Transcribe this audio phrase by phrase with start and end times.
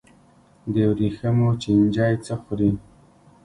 [0.73, 2.71] د ورېښمو چینجی څه خوري؟